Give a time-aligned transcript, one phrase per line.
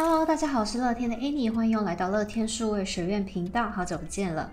[0.00, 4.48] Hello，大家好，我是乐天的 Annie，欢迎又来到乐天数位学院频道，好久不见了。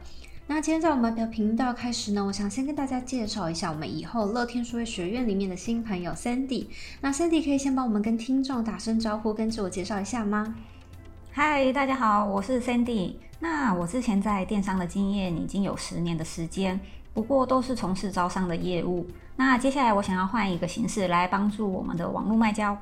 [0.48, 6.66] 那今天在我们的频道开始呢，我想先跟大家介绍一下我们以后乐天数位学院里面的新朋友 Sandy。
[7.00, 10.56] 那 Sandy 可以先帮我们跟听众打声招呼，跟自我介绍一下吗？
[11.32, 13.14] 嗨，大家好，我是 Sandy。
[13.40, 16.80] 那我之前在电商的经验已经有十年的时间，
[17.14, 19.06] 不过都是从事招商的业务。
[19.36, 22.76] 那接下来我想要换一个形式来帮助我们的网络卖家。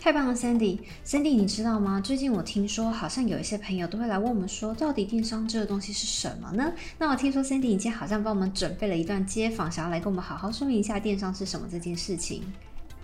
[0.00, 0.78] 太棒了，Sandy。
[1.04, 2.00] Sandy，你知道吗？
[2.00, 6.72] 最近我听说，好像有一些朋友都会来问我们说，到底电商这个东西是什么呢？
[6.98, 12.42] 那我听说 Sandy 已经好像帮我们准备了一段街访，想要来跟我们好好说明一下电商是什么这件事情。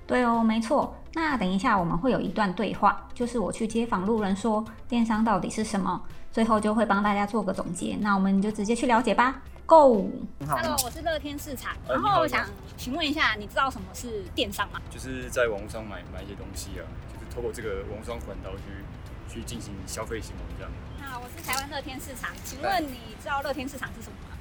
[0.06, 0.94] 对哦，没错。
[1.14, 7.96] 那等一下我们会有一段对话，就是我去街访路人说电商到底是什么，最后就会帮大家做个总结。
[8.00, 9.42] 那我们就直接去了解吧。
[9.66, 12.46] Go！Hello，我是乐天市场，然后我想
[12.76, 14.78] 请问一下，你知道什么是电商吗？
[14.90, 20.70] 就是在网络上买买一些东西啊，就是透过这个网络上管道去去进行消费行为这样。
[21.00, 24.36] 那我是台湾乐天市场，请问你知道乐天市场是什么吗？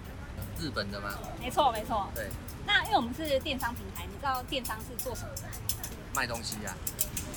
[0.59, 1.09] 日本的吗？
[1.39, 2.09] 没错，没错。
[2.13, 2.29] 对。
[2.65, 5.43] 那因为我们是电商平台，你知道电商是做什么的？
[6.13, 6.75] 卖东西呀。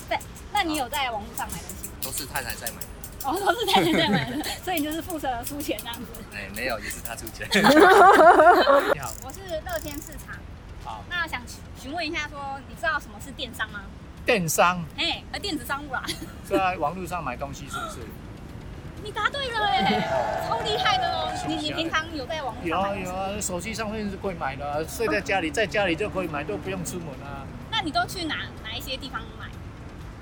[0.09, 0.19] 对。
[0.51, 1.93] 那你有在网络上买东西吗？
[2.03, 2.81] 都是太太在买。
[3.23, 6.05] 哦，都是太太在买的， 所以你就是负责出钱这样子。
[6.33, 7.47] 哎，没有，也是他出钱。
[8.93, 10.35] 你好，我是乐天市场。
[10.83, 11.41] 好，那想
[11.81, 13.81] 询问一下，说你知道什么是电商吗？
[14.25, 14.83] 电商？
[14.97, 16.03] 哎，呃，电子商务啦。
[16.43, 17.99] 在网络上买东西是不是？
[19.03, 21.31] 你答对了哎，超厉害的哦！
[21.47, 22.99] 你你平常有在网络上买？
[22.99, 27.45] 有啊有啊，手机上面是可以买的，睡在家里，在家里就可以买，都不用出门啊。
[27.71, 29.45] 那你都去哪哪一些地方买？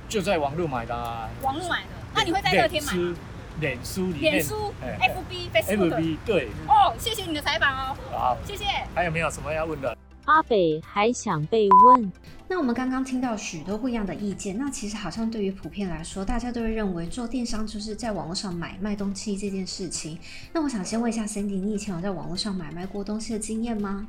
[0.09, 0.93] 就在网络买的。
[0.95, 1.94] 啊网络买的。
[2.16, 3.16] 那你会在乐天买吗？
[3.59, 6.49] 脸书里面，脸书，FB、Facebook，对。
[6.67, 7.97] 哦，谢谢你的采访哦。
[8.11, 8.66] 好，谢谢。
[8.94, 9.97] 还有没有什么要问的？
[10.25, 12.11] 阿北还想被问。
[12.47, 20.17] 那我们刚刚听到许多不一样的意见，那其实好像对于普遍来说，大家都会认为做电商就是在网络上买卖东西这件事情。
[20.52, 24.06] 那我想先问一下 Cindy，你以前有在网络上买卖过东西的经验吗？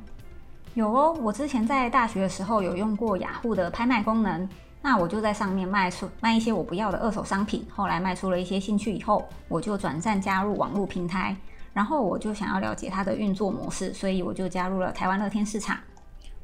[0.77, 4.47] 有哦，我之前在大学的时候有用过雅虎的拍卖功能。
[4.79, 11.35] 那我就在上面卖出卖一些我不要的二手商品，后来卖出了一些兴趣以后，我就转战加入网络平台，
[11.73, 15.75] 然后我就想要了解它的运作模式，所以我就加入了台湾乐天市场。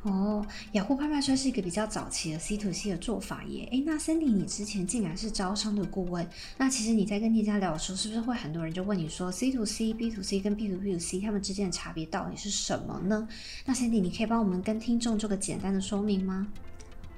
[0.04, 3.68] 哦，雅虎拍卖算是一个比较早期的 C to C 的做法耶。
[3.72, 6.28] 诶，那 Sandy 你之前竟然是招商的顾问，
[6.58, 13.26] 那其实你在跟店家聊的时候，是不是会很多人就问你说 C to C、B to C 跟 B to B to C 他们之间的差别到底是什么呢？
[13.66, 16.48] 那 Sandy 你可以帮我们跟听众做个简单的说明吗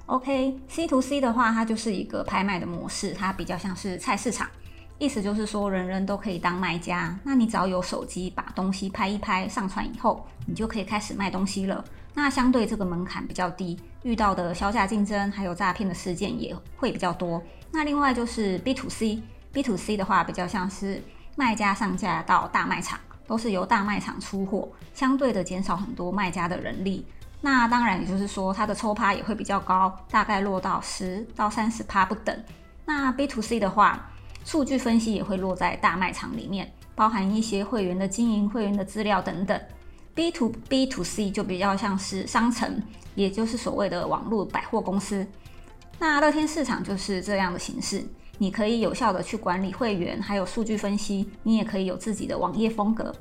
[0.06, 4.48] ？OK，C to C 的话，它就是一个拍卖的模式，它比较像是菜市场，
[5.00, 7.20] 意思就是说人人都可以当卖家。
[7.24, 11.84] 那你只要有手机，把东西拍一拍，上传以后，你就可以开始卖东西了。
[12.16, 17.44] 那相对这个门槛比较低，遇到的销价竞争还有诈骗的事件也会比较多。
[17.72, 21.04] 那另外就是 B to C，B to C 的话比较像是
[21.36, 27.06] 卖家上架到大卖场，都是由大卖场出货，相对的减少很多卖家的人力。
[27.42, 32.44] 那当然，也就是说，它的抽趴也会比较高，大概落到十到三十趴不等。
[32.86, 34.10] 那 B to C 的话，
[34.46, 39.60] 数据分析也会落在大卖场里面，包含一些会员的经营、会员的资料等等。
[40.16, 42.82] B to B to C 就比较像是商城，
[43.14, 45.28] 也就是所谓的网络百货公司。
[46.00, 48.04] 那乐天市场就是这样的形式，
[48.38, 53.14] 你可以有效的去管理会员，还有数据分析，你也可以有自己的网页风格。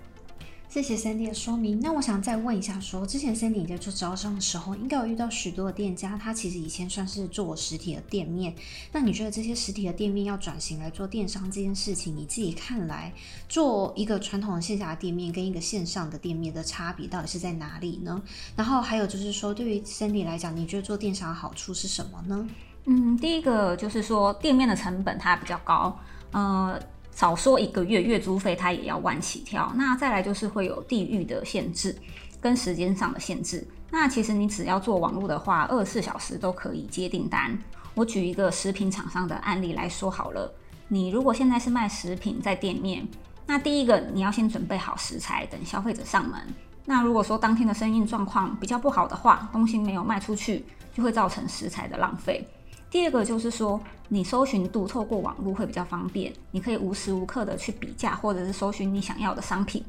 [0.75, 1.79] 谢谢 Sandy 的说明。
[1.79, 8.53] 那我想再问一下说，之前 Sandy 在做招商的时候，应该有遇到许多的店家，他其实以前算是做实体的店面。
[8.91, 13.13] 那你觉得这些实体的店面要转型来做电商这件事情，你自己看来，
[13.49, 18.21] 做一个传统的线下店面跟一个线上的店面的差别到底是在哪里呢？
[18.57, 22.49] 然后还有就是说，对于 Sandy 来讲，你觉得做电商的好处是什么呢？
[22.87, 25.97] 嗯，第一个就是说店面的成本它比较高，
[26.33, 26.77] 呃。
[27.15, 29.73] 少说一个月月租费，它也要万起跳。
[29.77, 31.97] 那再来就是会有地域的限制
[32.41, 33.67] 跟时间上的限制。
[33.91, 37.57] 那其实你只要做网络的话，二十四小时都可以接订单。
[37.95, 40.53] 我举一个食品厂商的案例来说好了。
[40.89, 43.07] 你如果现在是卖食品在店面，
[43.47, 46.41] 那第一个你要先准备好食材，等消费者上门。
[46.85, 52.47] 那如果说当天的生意状况比较不好的话，东西没有卖出去，就会造成食材的浪费。
[52.95, 59.85] 第二个就是说，你搜寻度透过网络会比较方便，你可以无时无刻的去比价，或者是搜寻你想要的商品。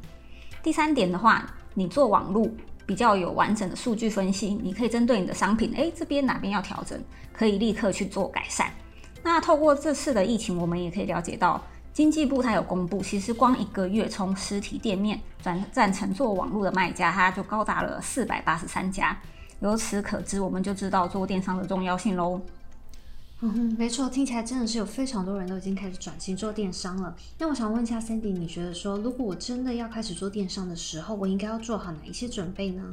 [0.63, 2.49] 第三点的话，你做网络
[2.83, 6.99] 比较有完整的数据分析，你可以针对你的商品，诶，这边哪边要调整，
[7.31, 8.71] 可以立刻去做改善。
[9.21, 11.63] 那透过这次的疫情，我们也可以了解到，
[11.93, 19.15] 经济部它有公布，其实光一个月从实体店面转战成做网络的卖家，它就高达了四百八十三家。
[19.59, 22.41] 由此可知，我们就知道做电商的重要性喽。
[23.41, 27.15] 嗯，没错，听起来真的是有非常多人都已经开始转型做电商了。
[27.37, 32.83] 那我想问一下 Sandy，你觉得说，如果我真的要开始做电商的时候，我应该要做好哪一些准备呢？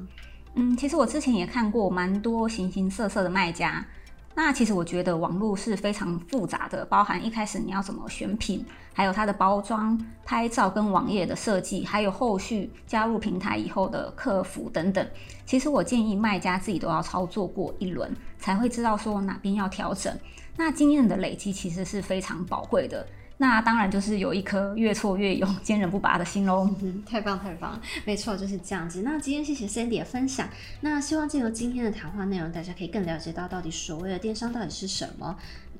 [0.54, 3.86] 嗯，其实我之前也看过蛮多形形色色的卖家。
[4.34, 8.64] 那其实我觉得网络是非常复杂的，包含一开始你要怎么选品，
[8.94, 15.06] 还有它的包装、拍照跟网页的设计，还有后续加入平台以后的客服等等。
[15.44, 20.16] 其实我建议卖家自己都要操作过一轮，才会知道说哪边要调整。
[20.56, 23.06] 那经验的累积其实是非常宝贵的。
[23.42, 26.72] 那当然就是有一颗越挫越勇、坚韧不拔的心喽。
[26.80, 29.02] 嗯，太棒太棒，没错就是这样子。
[29.02, 30.48] 那今天谢谢 Sandy 的分享。
[30.82, 35.36] 那希望借由今天的谈话内容，大家可以更了解到到底所谓的电商到底是什么。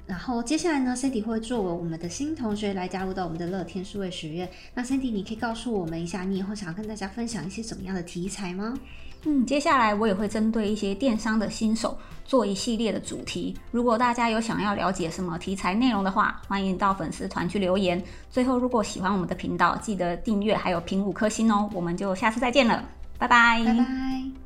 [0.09, 4.50] 然后接下来呢，Sandy 会作为我们的新同学来加入到我们的乐天数位学院。
[4.75, 8.76] 那 Sandy，你可以告诉我们一下，你以后想要跟大家分享一些什么样的题材吗？
[9.24, 13.56] 嗯，接下来我也会针对一些电商的新手做一系列的主题。
[13.70, 18.02] 如果大家有想要了解什么题材内容的话，欢迎到粉丝团去留言。
[18.30, 21.70] 最后，如果喜欢我们的频道，记得订阅还有评五颗星哦。
[21.72, 22.84] 我们就下次再见了，
[23.16, 24.42] 拜拜，拜拜。